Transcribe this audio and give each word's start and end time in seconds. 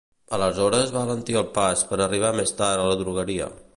Aleshores 0.37 0.93
va 0.95 1.03
alentir 1.07 1.37
el 1.41 1.45
pas 1.57 1.83
per 1.91 1.99
arribar 2.07 2.33
més 2.41 2.55
tard 2.63 2.87
a 2.87 2.89
la 2.93 2.97
drogueria. 3.03 3.53